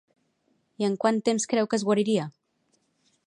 [0.83, 2.27] I en quant temps creu que es guariria?